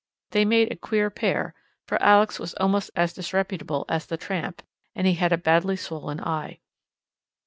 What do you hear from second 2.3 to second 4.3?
was almost as disreputable as the